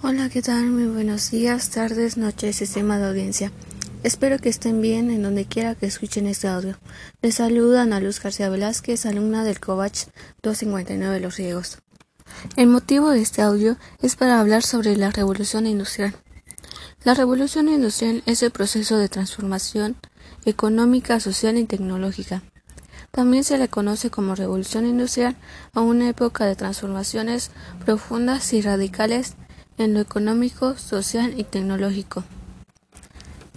[0.00, 0.66] Hola, ¿qué tal?
[0.66, 3.50] Muy buenos días, tardes, noches, estimada audiencia.
[4.04, 6.78] Espero que estén bien en donde quiera que escuchen este audio.
[7.20, 10.04] Les saluda Ana Luz García Velázquez, alumna del COVACH
[10.40, 11.78] 259 de Los Riegos.
[12.56, 16.14] El motivo de este audio es para hablar sobre la revolución industrial.
[17.02, 19.96] La revolución industrial es el proceso de transformación
[20.44, 22.44] económica, social y tecnológica.
[23.10, 25.34] También se le conoce como revolución industrial
[25.74, 27.50] a una época de transformaciones
[27.84, 29.34] profundas y radicales
[29.78, 32.24] en lo económico, social y tecnológico.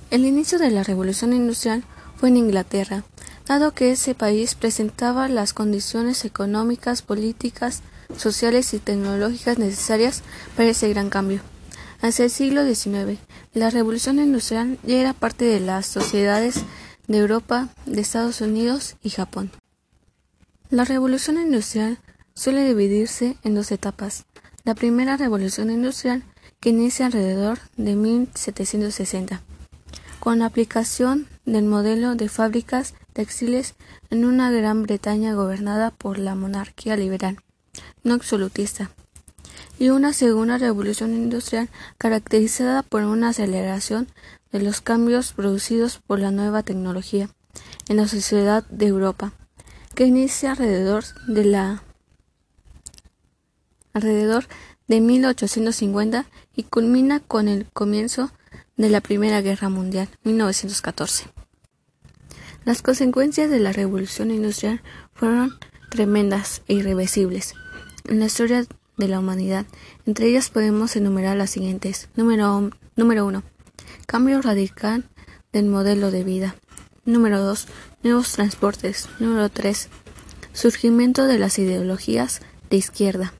[0.09, 1.83] El inicio de la revolución industrial
[2.17, 3.03] fue en Inglaterra,
[3.47, 7.81] dado que ese país presentaba las condiciones económicas, políticas,
[8.15, 10.21] sociales y tecnológicas necesarias
[10.55, 11.41] para ese gran cambio.
[12.01, 13.19] Hacia el siglo XIX,
[13.53, 16.63] la revolución industrial ya era parte de las sociedades
[17.07, 19.51] de Europa, de Estados Unidos y Japón.
[20.69, 21.99] La revolución industrial
[22.33, 24.25] suele dividirse en dos etapas.
[24.63, 26.23] La primera revolución industrial,
[26.59, 29.41] que inicia alrededor de 1760,
[30.19, 33.75] con la aplicación del modelo de fábricas textiles
[34.09, 37.37] en una Gran Bretaña gobernada por la monarquía liberal,
[38.03, 38.91] no absolutista,
[39.79, 44.07] y una segunda revolución industrial caracterizada por una aceleración
[44.51, 47.29] de los cambios producidos por la nueva tecnología
[47.89, 49.33] en la sociedad de Europa,
[49.95, 51.83] que inicia alrededor de la
[53.93, 54.45] alrededor
[54.87, 56.25] de 1850
[56.55, 58.31] y culmina con el comienzo
[58.77, 61.25] de la Primera Guerra Mundial, 1914.
[62.65, 64.81] Las consecuencias de la revolución industrial
[65.13, 65.57] fueron
[65.89, 67.53] tremendas e irreversibles
[68.07, 68.65] en la historia
[68.97, 69.65] de la humanidad.
[70.05, 72.09] Entre ellas podemos enumerar las siguientes.
[72.15, 73.43] Número, número 1.
[74.05, 75.05] Cambio radical
[75.51, 76.55] del modelo de vida.
[77.05, 77.67] Número 2.
[78.03, 79.09] Nuevos transportes.
[79.19, 79.89] Número 3.
[80.53, 83.33] Surgimiento de las ideologías de izquierda.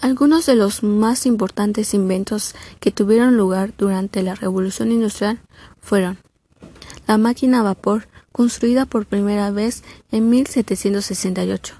[0.00, 5.40] Algunos de los más importantes inventos que tuvieron lugar durante la Revolución Industrial
[5.80, 6.18] fueron
[7.06, 11.74] la máquina a vapor, construida por primera vez en 1768.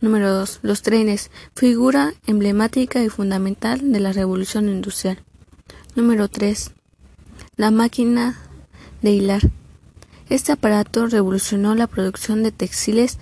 [0.00, 0.60] Número 2.
[0.62, 5.22] Los trenes, figura emblemática y fundamental de la revolución industrial.
[5.94, 6.72] Número 3.
[7.56, 8.38] La máquina
[9.02, 9.42] de hilar.
[10.28, 13.18] Este aparato revolucionó la producción de textiles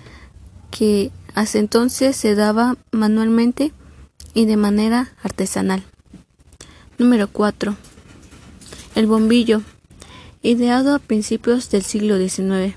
[0.71, 3.71] que hasta entonces se daba manualmente
[4.33, 5.85] y de manera artesanal.
[6.97, 7.77] Número 4.
[8.95, 9.61] El bombillo,
[10.41, 12.75] ideado a principios del siglo XIX.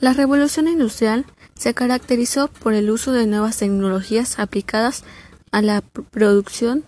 [0.00, 1.24] La revolución industrial
[1.54, 5.04] se caracterizó por el uso de nuevas tecnologías aplicadas
[5.50, 6.84] a la producción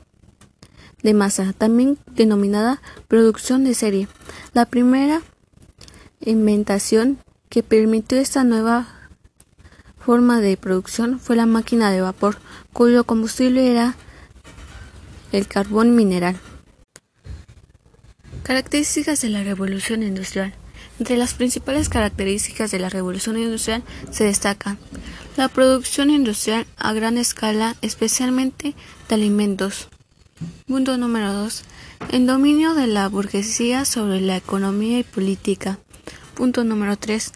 [1.02, 4.06] de masa, también denominada producción de serie.
[4.52, 5.22] La primera
[6.20, 7.16] inventación
[7.52, 8.88] que permitió esta nueva
[9.98, 12.38] forma de producción fue la máquina de vapor,
[12.72, 13.94] cuyo combustible era
[15.32, 16.40] el carbón mineral.
[18.42, 20.54] Características de la revolución industrial.
[20.98, 24.78] Entre las principales características de la revolución industrial se destaca
[25.36, 28.74] la producción industrial a gran escala, especialmente
[29.10, 29.88] de alimentos.
[30.66, 31.64] Punto número 2.
[32.12, 35.78] El dominio de la burguesía sobre la economía y política.
[36.34, 37.32] Punto número 3.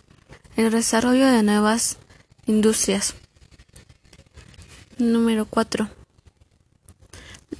[0.56, 1.99] El desarrollo de nuevas
[2.47, 3.15] industrias.
[4.97, 5.87] Número 4.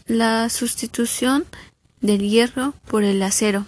[0.07, 1.45] La sustitución
[2.01, 3.67] del hierro por el acero.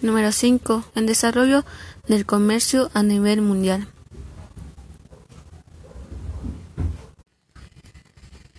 [0.00, 0.86] Número 5.
[0.94, 1.66] El desarrollo
[2.08, 3.88] del comercio a nivel mundial.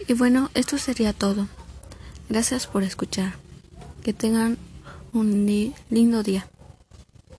[0.07, 1.47] Y bueno, esto sería todo.
[2.29, 3.33] Gracias por escuchar.
[4.03, 4.59] Que tengan
[5.11, 5.47] un
[5.89, 6.47] lindo día.